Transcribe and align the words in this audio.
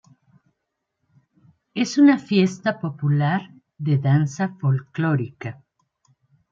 Es 1.75 1.99
una 1.99 2.17
fiesta 2.17 2.79
popular 2.79 3.51
de 3.77 3.99
danza 3.99 4.49
folklórica. 4.59 5.63